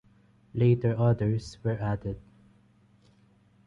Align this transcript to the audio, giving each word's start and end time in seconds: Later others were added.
Later 0.55 0.95
others 0.97 1.59
were 1.63 1.77
added. 1.79 2.19